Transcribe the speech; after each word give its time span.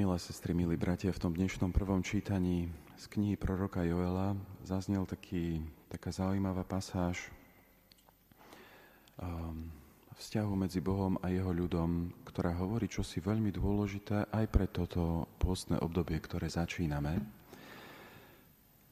Milé 0.00 0.16
sestry, 0.16 0.56
milí 0.56 0.80
bratia, 0.80 1.12
v 1.12 1.28
tom 1.28 1.36
dnešnom 1.36 1.76
prvom 1.76 2.00
čítaní 2.00 2.72
z 2.96 3.04
knihy 3.04 3.36
proroka 3.36 3.84
Joela 3.84 4.32
zaznel 4.64 5.04
taký, 5.04 5.60
taká 5.92 6.08
zaujímavá 6.08 6.64
pasáž 6.64 7.28
um, 9.20 9.68
vzťahu 10.16 10.52
medzi 10.56 10.80
Bohom 10.80 11.20
a 11.20 11.28
jeho 11.28 11.52
ľudom, 11.52 12.16
ktorá 12.24 12.56
hovorí 12.56 12.88
čosi 12.88 13.20
veľmi 13.20 13.52
dôležité 13.52 14.24
aj 14.32 14.48
pre 14.48 14.72
toto 14.72 15.28
pôstne 15.36 15.76
obdobie, 15.76 16.16
ktoré 16.16 16.48
začíname. 16.48 17.20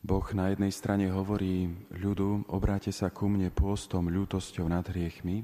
Boh 0.04 0.29
na 0.36 0.52
jednej 0.52 0.77
strane 0.77 1.09
hovorí 1.09 1.72
ľudu, 1.88 2.52
obráte 2.52 2.93
sa 2.93 3.09
ku 3.09 3.32
mne 3.32 3.48
pôstom, 3.48 4.12
ľútosťou 4.12 4.68
nad 4.68 4.84
hriechmi, 4.84 5.40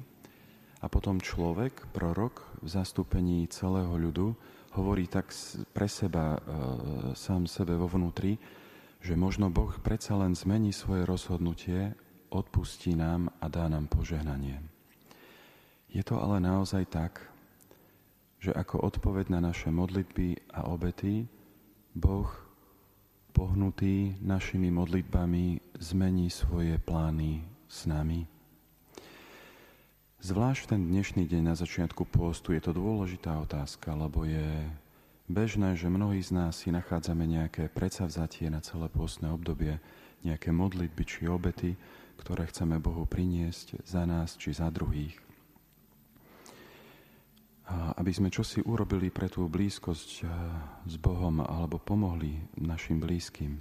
a 0.84 0.92
potom 0.92 1.16
človek, 1.16 1.88
prorok, 1.96 2.44
v 2.60 2.68
zastúpení 2.68 3.48
celého 3.48 3.96
ľudu, 3.96 4.36
hovorí 4.74 5.06
tak 5.06 5.30
pre 5.70 5.86
seba, 5.86 6.34
e, 6.34 6.38
sám 7.14 7.46
sebe 7.46 7.78
vo 7.78 7.86
vnútri, 7.86 8.38
že 8.98 9.14
možno 9.14 9.52
Boh 9.52 9.70
predsa 9.84 10.18
len 10.18 10.34
zmení 10.34 10.72
svoje 10.72 11.06
rozhodnutie, 11.06 11.94
odpustí 12.32 12.98
nám 12.98 13.30
a 13.38 13.46
dá 13.46 13.70
nám 13.70 13.86
požehnanie. 13.86 14.58
Je 15.94 16.02
to 16.02 16.18
ale 16.18 16.42
naozaj 16.42 16.90
tak, 16.90 17.22
že 18.42 18.50
ako 18.50 18.82
odpoveď 18.82 19.30
na 19.30 19.40
naše 19.40 19.70
modlitby 19.70 20.50
a 20.52 20.66
obety, 20.66 21.30
Boh, 21.94 22.26
pohnutý 23.30 24.18
našimi 24.18 24.74
modlitbami, 24.74 25.78
zmení 25.78 26.26
svoje 26.26 26.78
plány 26.82 27.46
s 27.70 27.86
nami. 27.86 28.33
Zvlášť 30.24 30.72
ten 30.72 30.88
dnešný 30.88 31.28
deň 31.28 31.52
na 31.52 31.52
začiatku 31.52 32.08
pôstu 32.08 32.56
je 32.56 32.64
to 32.64 32.72
dôležitá 32.72 33.36
otázka, 33.44 33.92
lebo 33.92 34.24
je 34.24 34.64
bežné, 35.28 35.76
že 35.76 35.92
mnohí 35.92 36.24
z 36.24 36.32
nás 36.32 36.64
si 36.64 36.72
nachádzame 36.72 37.28
nejaké 37.28 37.68
predsavzatie 37.68 38.48
na 38.48 38.64
celé 38.64 38.88
pôstne 38.88 39.28
obdobie, 39.28 39.76
nejaké 40.24 40.48
modlitby 40.48 41.02
či 41.04 41.28
obety, 41.28 41.76
ktoré 42.16 42.48
chceme 42.48 42.80
Bohu 42.80 43.04
priniesť 43.04 43.84
za 43.84 44.08
nás 44.08 44.40
či 44.40 44.56
za 44.56 44.72
druhých. 44.72 45.12
A 47.68 47.92
aby 48.00 48.16
sme 48.16 48.32
čosi 48.32 48.64
urobili 48.64 49.12
pre 49.12 49.28
tú 49.28 49.44
blízkosť 49.44 50.24
s 50.88 50.94
Bohom 51.04 51.44
alebo 51.44 51.76
pomohli 51.76 52.32
našim 52.64 52.96
blízkym. 52.96 53.60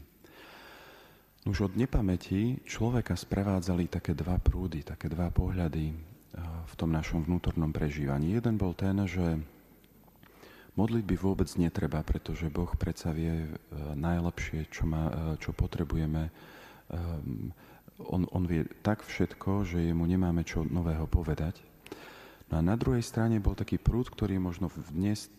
Už 1.44 1.68
od 1.68 1.76
nepamäti 1.76 2.64
človeka 2.64 3.20
sprevádzali 3.20 3.92
také 3.92 4.16
dva 4.16 4.40
prúdy, 4.40 4.80
také 4.88 5.12
dva 5.12 5.28
pohľady 5.28 6.13
v 6.42 6.74
tom 6.76 6.90
našom 6.90 7.22
vnútornom 7.26 7.70
prežívaní. 7.70 8.34
Jeden 8.34 8.58
bol 8.58 8.74
ten, 8.74 8.98
že 9.06 9.38
modlitby 10.74 11.16
vôbec 11.18 11.50
netreba, 11.62 12.02
pretože 12.02 12.50
Boh 12.50 12.70
predsa 12.74 13.14
vie 13.14 13.46
e, 13.46 13.50
najlepšie, 13.94 14.66
čo, 14.74 14.90
má, 14.90 15.10
e, 15.10 15.14
čo 15.38 15.54
potrebujeme. 15.54 16.34
Ehm, 16.90 17.54
on, 18.10 18.26
on 18.34 18.44
vie 18.50 18.66
tak 18.82 19.06
všetko, 19.06 19.70
že 19.70 19.94
jemu 19.94 20.04
nemáme 20.10 20.42
čo 20.42 20.66
nového 20.66 21.06
povedať. 21.06 21.62
No 22.50 22.58
a 22.58 22.62
na 22.66 22.74
druhej 22.74 23.06
strane 23.06 23.38
bol 23.38 23.54
taký 23.54 23.78
prúd, 23.78 24.10
ktorý 24.10 24.38
je 24.38 24.46
možno 24.50 24.68
dnes 24.90 25.30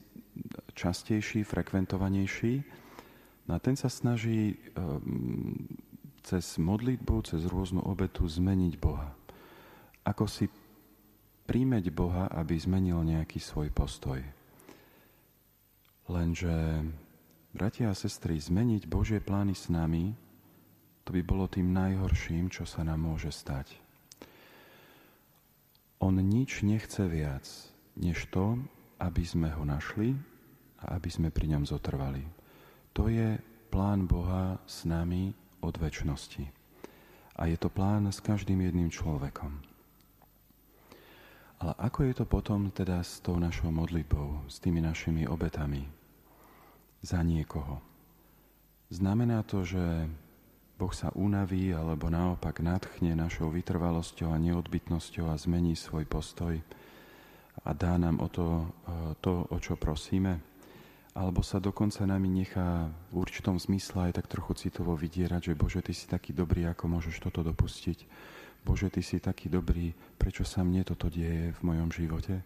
častejší, 0.78 1.42
frekventovanejší. 1.42 2.62
No 3.50 3.58
a 3.58 3.62
ten 3.62 3.74
sa 3.74 3.90
snaží 3.90 4.56
um, 4.74 5.66
cez 6.24 6.56
modlitbu, 6.56 7.14
cez 7.28 7.44
rôznu 7.44 7.84
obetu 7.84 8.24
zmeniť 8.24 8.74
Boha. 8.80 9.12
Ako 10.06 10.26
si 10.26 10.48
príjmeť 11.44 11.92
Boha, 11.92 12.28
aby 12.32 12.56
zmenil 12.56 13.04
nejaký 13.04 13.40
svoj 13.40 13.68
postoj. 13.70 14.20
Lenže, 16.08 16.84
bratia 17.56 17.92
a 17.92 17.96
sestry, 17.96 18.36
zmeniť 18.36 18.88
Božie 18.88 19.20
plány 19.20 19.56
s 19.56 19.72
nami, 19.72 20.12
to 21.04 21.12
by 21.12 21.20
bolo 21.20 21.48
tým 21.48 21.72
najhorším, 21.72 22.48
čo 22.48 22.64
sa 22.64 22.80
nám 22.80 23.04
môže 23.04 23.28
stať. 23.28 23.76
On 26.00 26.12
nič 26.12 26.64
nechce 26.64 27.00
viac, 27.08 27.44
než 27.96 28.28
to, 28.28 28.60
aby 29.00 29.24
sme 29.24 29.48
ho 29.52 29.64
našli 29.64 30.16
a 30.84 30.96
aby 30.96 31.08
sme 31.08 31.28
pri 31.32 31.56
ňom 31.56 31.64
zotrvali. 31.64 32.24
To 32.96 33.08
je 33.08 33.40
plán 33.72 34.04
Boha 34.08 34.60
s 34.68 34.84
nami 34.84 35.32
od 35.64 35.76
väčšnosti. 35.76 36.44
A 37.34 37.50
je 37.50 37.56
to 37.58 37.72
plán 37.72 38.06
s 38.12 38.20
každým 38.20 38.62
jedným 38.62 38.92
človekom. 38.92 39.73
Ale 41.62 41.72
ako 41.78 41.98
je 42.10 42.14
to 42.18 42.24
potom 42.26 42.74
teda 42.74 43.02
s 43.04 43.22
tou 43.22 43.38
našou 43.38 43.70
modlitbou, 43.70 44.50
s 44.50 44.58
tými 44.58 44.82
našimi 44.82 45.28
obetami 45.30 45.86
za 47.04 47.22
niekoho? 47.22 47.78
Znamená 48.90 49.42
to, 49.46 49.62
že 49.62 50.10
Boh 50.74 50.90
sa 50.90 51.14
unaví 51.14 51.70
alebo 51.70 52.10
naopak 52.10 52.58
nadchne 52.58 53.14
našou 53.14 53.54
vytrvalosťou 53.54 54.34
a 54.34 54.42
neodbytnosťou 54.42 55.30
a 55.30 55.38
zmení 55.38 55.78
svoj 55.78 56.02
postoj 56.04 56.58
a 57.62 57.70
dá 57.70 57.94
nám 57.94 58.18
o 58.18 58.28
to, 58.28 58.46
e, 58.60 58.66
to, 59.22 59.46
o 59.46 59.56
čo 59.62 59.78
prosíme? 59.78 60.42
Alebo 61.14 61.46
sa 61.46 61.62
dokonca 61.62 62.02
nami 62.02 62.26
nechá 62.26 62.90
v 63.14 63.22
určitom 63.22 63.54
zmysle 63.54 64.10
aj 64.10 64.18
tak 64.18 64.26
trochu 64.26 64.66
citovo 64.66 64.98
vydierať, 64.98 65.54
že 65.54 65.58
Bože, 65.58 65.78
Ty 65.78 65.94
si 65.94 66.10
taký 66.10 66.34
dobrý, 66.34 66.66
ako 66.66 66.90
môžeš 66.90 67.22
toto 67.22 67.46
dopustiť 67.46 67.98
Bože, 68.64 68.88
Ty 68.88 69.00
si 69.04 69.20
taký 69.20 69.52
dobrý, 69.52 69.92
prečo 70.16 70.42
sa 70.42 70.64
mne 70.64 70.82
toto 70.88 71.12
deje 71.12 71.52
v 71.52 71.60
mojom 71.60 71.92
živote? 71.92 72.40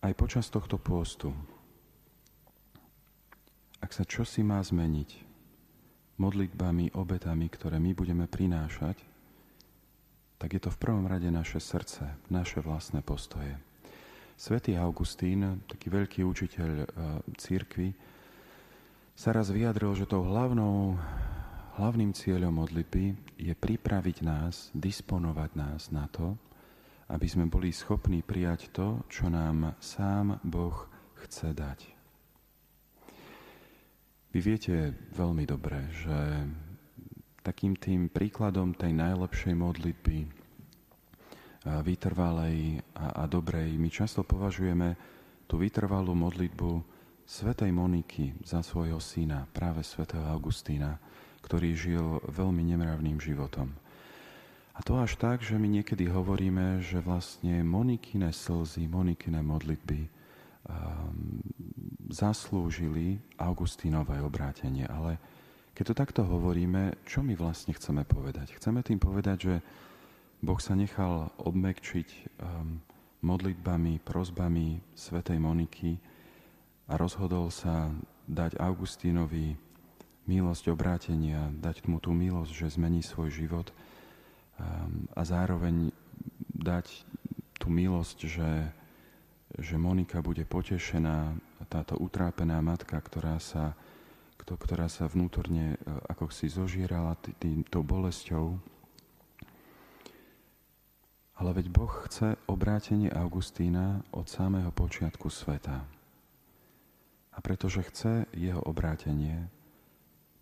Aj 0.00 0.12
počas 0.14 0.46
tohto 0.48 0.78
pôstu, 0.78 1.34
ak 3.82 3.90
sa 3.90 4.06
čosi 4.06 4.46
má 4.46 4.62
zmeniť 4.62 5.34
modlitbami, 6.16 6.94
obetami, 6.94 7.50
ktoré 7.50 7.82
my 7.82 7.92
budeme 7.92 8.24
prinášať, 8.30 8.96
tak 10.38 10.50
je 10.54 10.60
to 10.62 10.70
v 10.70 10.80
prvom 10.80 11.04
rade 11.10 11.26
naše 11.28 11.58
srdce, 11.58 12.06
naše 12.30 12.62
vlastné 12.62 13.02
postoje. 13.02 13.58
Svetý 14.34 14.74
Augustín, 14.78 15.62
taký 15.66 15.90
veľký 15.90 16.20
učiteľ 16.26 16.68
e, 16.68 16.86
církvy, 17.38 17.94
sa 19.14 19.30
raz 19.30 19.48
vyjadril, 19.54 19.94
že 19.94 20.10
tou 20.10 20.26
hlavnou 20.26 20.98
Hlavným 21.74 22.14
cieľom 22.14 22.54
modlitby 22.54 23.34
je 23.34 23.50
pripraviť 23.50 24.22
nás, 24.22 24.70
disponovať 24.78 25.50
nás 25.58 25.90
na 25.90 26.06
to, 26.06 26.38
aby 27.10 27.26
sme 27.26 27.50
boli 27.50 27.74
schopní 27.74 28.22
prijať 28.22 28.70
to, 28.70 29.02
čo 29.10 29.26
nám 29.26 29.74
sám 29.82 30.38
Boh 30.46 30.86
chce 31.26 31.50
dať. 31.50 31.80
Vy 34.30 34.38
viete 34.38 34.94
veľmi 35.18 35.42
dobre, 35.50 35.90
že 35.90 36.18
takým 37.42 37.74
tým 37.74 38.06
príkladom 38.06 38.78
tej 38.78 38.94
najlepšej 38.94 39.54
modlitby, 39.58 40.18
vytrvalej 41.64 42.86
a, 42.94 43.18
a 43.18 43.22
dobrej, 43.26 43.74
my 43.82 43.90
často 43.90 44.22
považujeme 44.22 44.94
tú 45.50 45.58
vytrvalú 45.58 46.14
modlitbu 46.14 46.70
svetej 47.26 47.74
Moniky 47.74 48.46
za 48.46 48.62
svojho 48.62 49.02
syna, 49.02 49.48
práve 49.50 49.82
svetého 49.82 50.22
Augustína, 50.28 51.02
ktorý 51.44 51.76
žil 51.76 52.24
veľmi 52.24 52.64
nemravným 52.72 53.20
životom. 53.20 53.76
A 54.74 54.82
to 54.82 54.98
až 54.98 55.14
tak, 55.20 55.38
že 55.44 55.54
my 55.54 55.70
niekedy 55.70 56.10
hovoríme, 56.10 56.82
že 56.82 56.98
vlastne 56.98 57.62
Monikine 57.62 58.34
slzy, 58.34 58.90
Monikine 58.90 59.38
modlitby 59.38 60.00
um, 60.02 61.38
zaslúžili 62.10 63.22
Augustínové 63.38 64.18
obrátenie. 64.18 64.90
Ale 64.90 65.22
keď 65.78 65.84
to 65.92 65.94
takto 65.94 66.22
hovoríme, 66.26 66.98
čo 67.06 67.22
my 67.22 67.38
vlastne 67.38 67.70
chceme 67.70 68.02
povedať? 68.02 68.58
Chceme 68.58 68.82
tým 68.82 68.98
povedať, 68.98 69.38
že 69.38 69.54
Boh 70.42 70.58
sa 70.58 70.74
nechal 70.74 71.30
obmekčiť 71.38 72.08
um, 72.42 72.82
modlitbami, 73.22 74.02
prozbami 74.02 74.82
svätej 74.98 75.38
Moniky 75.38 76.02
a 76.90 76.98
rozhodol 76.98 77.48
sa 77.54 77.94
dať 78.26 78.58
Augustínovi 78.58 79.54
milosť 80.24 80.72
obrátenia, 80.72 81.52
dať 81.60 81.84
mu 81.88 82.00
tú 82.00 82.16
milosť, 82.16 82.52
že 82.52 82.74
zmení 82.80 83.04
svoj 83.04 83.28
život 83.32 83.68
um, 84.56 85.08
a 85.12 85.22
zároveň 85.24 85.92
dať 86.54 87.04
tú 87.60 87.68
milosť, 87.68 88.18
že, 88.28 88.52
že 89.60 89.76
Monika 89.76 90.24
bude 90.24 90.44
potešená, 90.44 91.36
táto 91.68 91.96
utrápená 91.96 92.60
matka, 92.60 93.00
ktorá 93.00 93.40
sa, 93.40 93.72
ktorá 94.36 94.86
sa 94.86 95.08
vnútorne 95.08 95.74
e, 95.74 95.76
ako 96.12 96.28
si 96.28 96.52
zožierala 96.52 97.16
týmto 97.40 97.80
bolesťou. 97.80 98.60
Ale 101.34 101.50
veď 101.50 101.66
Boh 101.72 101.90
chce 102.06 102.38
obrátenie 102.46 103.10
Augustína 103.10 104.06
od 104.14 104.30
samého 104.30 104.70
počiatku 104.70 105.26
sveta. 105.26 105.82
A 107.34 107.38
pretože 107.42 107.82
chce 107.90 108.30
jeho 108.30 108.62
obrátenie, 108.62 109.50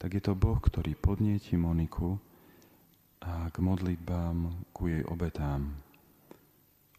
tak 0.03 0.19
je 0.19 0.23
to 0.27 0.35
Boh, 0.35 0.59
ktorý 0.59 0.99
podnieti 0.99 1.55
Moniku 1.55 2.19
a 3.23 3.47
k 3.55 3.63
modlitbám, 3.63 4.67
ku 4.75 4.91
jej 4.91 5.07
obetám. 5.07 5.79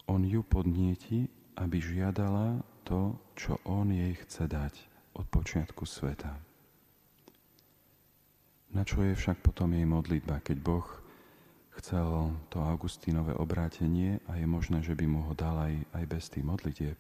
On 0.07 0.23
ju 0.23 0.39
podnieti, 0.39 1.27
aby 1.59 1.83
žiadala 1.83 2.63
to, 2.87 3.19
čo 3.35 3.59
On 3.67 3.91
jej 3.91 4.15
chce 4.23 4.47
dať 4.47 4.73
od 5.19 5.27
počiatku 5.27 5.83
sveta. 5.83 6.31
Na 8.71 8.87
čo 8.87 9.03
je 9.03 9.19
však 9.19 9.43
potom 9.43 9.75
jej 9.75 9.83
modlitba, 9.83 10.39
keď 10.39 10.57
Boh 10.63 10.87
chcel 11.75 12.31
to 12.47 12.63
Augustínové 12.63 13.35
obrátenie 13.35 14.23
a 14.31 14.39
je 14.39 14.47
možné, 14.47 14.79
že 14.79 14.95
by 14.95 15.03
mu 15.11 15.27
ho 15.27 15.35
dal 15.35 15.59
aj, 15.59 15.75
aj 15.91 16.03
bez 16.07 16.31
tých 16.31 16.47
modlitieb. 16.47 16.95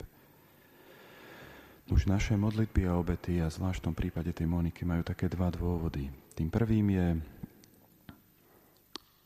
Už 1.91 2.07
naše 2.07 2.39
modlitby 2.39 2.87
a 2.87 2.95
obety 2.95 3.43
a 3.43 3.51
zvlášť 3.51 3.83
v 3.83 3.85
tom 3.91 3.95
prípade 3.95 4.31
tej 4.31 4.47
Moniky 4.47 4.87
majú 4.87 5.03
také 5.03 5.27
dva 5.27 5.51
dôvody. 5.51 6.07
Tým 6.31 6.47
prvým 6.47 6.87
je, 6.95 7.07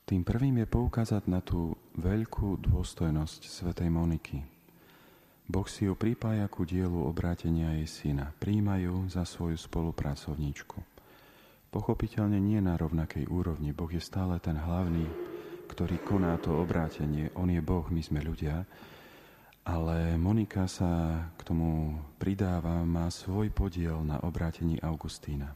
tým 0.09 0.25
prvým 0.25 0.65
je 0.65 0.67
poukázať 0.67 1.29
na 1.29 1.45
tú 1.45 1.77
veľkú 2.01 2.57
dôstojnosť 2.57 3.45
svätej 3.45 3.93
Moniky. 3.93 4.41
Boh 5.47 5.69
si 5.69 5.87
ju 5.87 5.95
pripája 5.95 6.49
ku 6.51 6.65
dielu 6.67 7.07
obrátenia 7.07 7.77
jej 7.79 7.87
syna. 7.87 8.35
Príjmajú 8.35 9.07
za 9.07 9.23
svoju 9.23 9.55
spolupracovníčku. 9.55 10.81
Pochopiteľne 11.71 12.41
nie 12.41 12.59
na 12.59 12.75
rovnakej 12.75 13.29
úrovni. 13.31 13.71
Boh 13.71 13.87
je 13.87 14.01
stále 14.01 14.41
ten 14.43 14.57
hlavný, 14.57 15.07
ktorý 15.71 16.01
koná 16.03 16.35
to 16.41 16.57
obrátenie. 16.57 17.31
On 17.37 17.47
je 17.47 17.61
Boh, 17.63 17.85
my 17.87 18.01
sme 18.01 18.19
ľudia. 18.19 18.65
Ale 19.67 20.15
Monika 20.15 20.63
sa 20.63 21.19
k 21.35 21.43
tomu 21.43 21.99
pridáva, 22.15 22.87
má 22.87 23.11
svoj 23.11 23.51
podiel 23.51 23.99
na 23.99 24.15
obrátení 24.23 24.79
Augustína. 24.79 25.51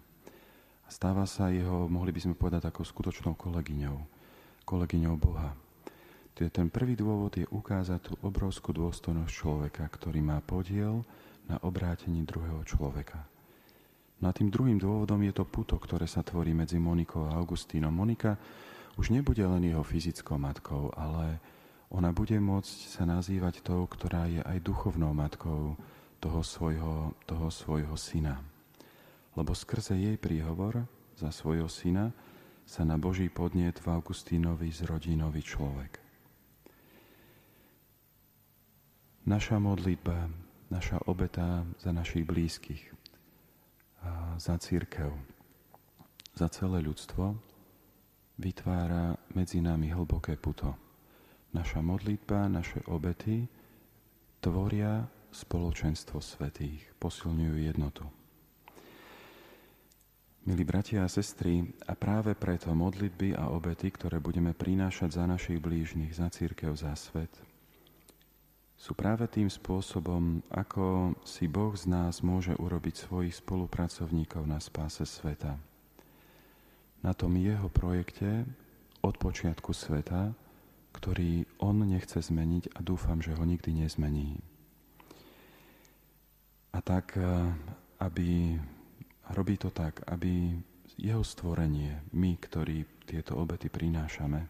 Stáva 0.92 1.24
sa 1.24 1.48
jeho, 1.48 1.88
mohli 1.88 2.12
by 2.12 2.19
sme 2.19 2.36
povedať, 2.36 2.68
ako 2.68 2.84
skutočnou 2.84 3.40
kolegyňou. 3.40 3.96
Kolegyňou 4.68 5.16
Boha. 5.16 5.56
Ten 6.36 6.68
prvý 6.68 7.00
dôvod 7.00 7.40
je 7.40 7.48
ukázať 7.48 8.12
tú 8.12 8.13
obrovskú 8.19 8.75
dôstojnosť 8.75 9.31
človeka, 9.31 9.88
ktorý 9.88 10.19
má 10.19 10.44
podiel 10.44 11.08
na 11.48 11.56
obrátení 11.63 12.28
druhého 12.28 12.68
človeka. 12.68 13.24
No 14.19 14.28
a 14.28 14.36
tým 14.36 14.52
druhým 14.52 14.75
dôvodom 14.75 15.24
je 15.24 15.31
to 15.31 15.48
puto, 15.48 15.80
ktoré 15.80 16.04
sa 16.04 16.19
tvorí 16.19 16.52
medzi 16.52 16.75
Monikou 16.75 17.31
a 17.31 17.40
Augustínom. 17.40 17.96
Monika 17.96 18.36
už 19.00 19.16
nebude 19.16 19.48
len 19.48 19.72
jeho 19.72 19.88
fyzickou 19.88 20.36
matkou, 20.36 20.92
ale 21.00 21.40
ona 21.92 22.16
bude 22.16 22.40
môcť 22.40 22.78
sa 22.88 23.04
nazývať 23.04 23.60
tou, 23.68 23.84
ktorá 23.84 24.32
je 24.32 24.40
aj 24.40 24.64
duchovnou 24.64 25.12
matkou 25.12 25.76
toho 26.24 26.40
svojho, 26.40 27.12
toho 27.28 27.52
svojho 27.52 28.00
syna. 28.00 28.40
Lebo 29.36 29.52
skrze 29.52 30.00
jej 30.00 30.16
príhovor 30.16 30.88
za 31.20 31.36
svojho 31.36 31.68
syna 31.68 32.16
sa 32.64 32.88
na 32.88 32.96
Boží 32.96 33.28
podnet 33.28 33.76
v 33.84 33.92
Augustínovi 33.92 34.72
zrodí 34.72 35.20
nový 35.20 35.44
človek. 35.44 36.00
Naša 39.28 39.60
modlitba, 39.60 40.32
naša 40.72 40.98
obeta 41.12 41.68
za 41.78 41.92
našich 41.92 42.24
blízkych, 42.24 42.88
za 44.40 44.56
církev, 44.58 45.12
za 46.34 46.48
celé 46.48 46.80
ľudstvo, 46.82 47.36
vytvára 48.40 49.14
medzi 49.36 49.60
nami 49.60 49.92
hlboké 49.92 50.40
puto. 50.40 50.91
Naša 51.51 51.83
modlitba, 51.83 52.48
naše 52.48 52.80
obety 52.88 53.44
tvoria 54.39 55.03
spoločenstvo 55.36 56.24
svetých, 56.24 56.80
posilňujú 56.95 57.56
jednotu. 57.59 58.07
Milí 60.42 60.65
bratia 60.65 61.06
a 61.06 61.12
sestry, 61.12 61.62
a 61.86 61.94
práve 61.94 62.33
preto 62.33 62.74
modlitby 62.74 63.38
a 63.38 63.53
obety, 63.53 63.94
ktoré 63.94 64.18
budeme 64.18 64.57
prinášať 64.57 65.21
za 65.21 65.30
našich 65.30 65.62
blížnych, 65.62 66.18
za 66.18 66.33
církev, 66.33 66.74
za 66.74 66.98
svet, 66.98 67.30
sú 68.81 68.98
práve 68.98 69.30
tým 69.30 69.45
spôsobom, 69.45 70.42
ako 70.50 71.13
si 71.21 71.45
Boh 71.45 71.77
z 71.77 71.86
nás 71.86 72.25
môže 72.25 72.57
urobiť 72.57 73.06
svojich 73.06 73.38
spolupracovníkov 73.38 74.42
na 74.50 74.57
spáse 74.57 75.06
sveta. 75.06 75.53
Na 77.06 77.13
tom 77.13 77.38
jeho 77.38 77.69
projekte 77.69 78.42
od 79.06 79.21
počiatku 79.21 79.69
sveta, 79.69 80.33
ktorý 80.92 81.48
on 81.64 81.84
nechce 81.88 82.20
zmeniť 82.20 82.76
a 82.76 82.80
dúfam, 82.84 83.24
že 83.24 83.36
ho 83.36 83.44
nikdy 83.44 83.84
nezmení. 83.84 84.40
A 86.72 86.80
tak, 86.80 87.18
eh, 87.20 87.26
aby 88.00 88.60
robí 89.32 89.56
to 89.58 89.72
tak, 89.72 90.04
aby 90.08 90.56
jeho 91.00 91.24
stvorenie, 91.24 92.04
my, 92.14 92.38
ktorí 92.38 93.08
tieto 93.08 93.40
obety 93.40 93.72
prinášame, 93.72 94.48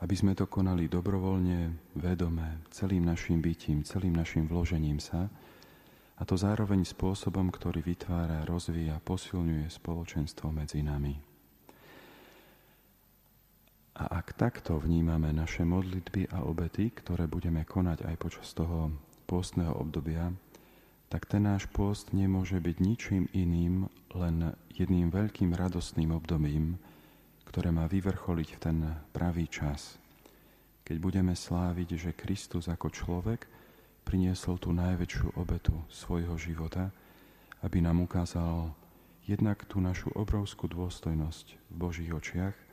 aby 0.00 0.14
sme 0.16 0.32
to 0.32 0.48
konali 0.48 0.88
dobrovoľne, 0.88 1.92
vedome, 2.00 2.64
celým 2.72 3.04
našim 3.04 3.44
bytím, 3.44 3.84
celým 3.84 4.16
našim 4.16 4.48
vložením 4.48 4.96
sa, 4.96 5.28
a 6.20 6.22
to 6.28 6.36
zároveň 6.36 6.84
spôsobom, 6.84 7.48
ktorý 7.48 7.80
vytvára, 7.80 8.44
rozvíja, 8.44 9.00
posilňuje 9.00 9.72
spoločenstvo 9.72 10.52
medzi 10.52 10.84
nami. 10.84 11.29
A 14.00 14.24
ak 14.24 14.32
takto 14.32 14.80
vnímame 14.80 15.28
naše 15.28 15.60
modlitby 15.68 16.32
a 16.32 16.40
obety, 16.48 16.88
ktoré 16.88 17.28
budeme 17.28 17.68
konať 17.68 18.08
aj 18.08 18.16
počas 18.16 18.48
toho 18.56 18.88
pôstneho 19.28 19.76
obdobia, 19.76 20.32
tak 21.12 21.28
ten 21.28 21.44
náš 21.44 21.68
pôst 21.68 22.16
nemôže 22.16 22.56
byť 22.56 22.76
ničím 22.80 23.28
iným, 23.36 23.92
len 24.16 24.56
jedným 24.72 25.12
veľkým 25.12 25.52
radostným 25.52 26.16
obdobím, 26.16 26.80
ktoré 27.44 27.68
má 27.68 27.84
vyvrcholiť 27.84 28.48
v 28.56 28.62
ten 28.62 28.78
pravý 29.12 29.52
čas, 29.52 30.00
keď 30.80 30.96
budeme 30.96 31.36
sláviť, 31.36 31.88
že 32.00 32.16
Kristus 32.16 32.72
ako 32.72 32.88
človek 32.88 33.44
priniesol 34.08 34.56
tú 34.56 34.72
najväčšiu 34.72 35.36
obetu 35.36 35.76
svojho 35.92 36.40
života, 36.40 36.88
aby 37.60 37.84
nám 37.84 38.00
ukázal 38.00 38.72
jednak 39.28 39.68
tú 39.68 39.76
našu 39.76 40.08
obrovskú 40.16 40.72
dôstojnosť 40.72 41.46
v 41.68 41.74
Božích 41.76 42.08
očiach 42.08 42.69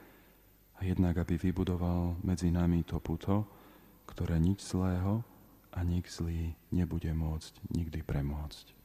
a 0.78 0.86
jednak, 0.86 1.18
aby 1.18 1.42
vybudoval 1.42 2.22
medzi 2.22 2.54
nami 2.54 2.86
to 2.86 3.02
puto, 3.02 3.50
ktoré 4.06 4.38
nič 4.38 4.62
zlého 4.62 5.26
a 5.74 5.82
nik 5.82 6.06
zlý 6.06 6.54
nebude 6.70 7.10
môcť 7.10 7.74
nikdy 7.74 8.06
premôcť. 8.06 8.77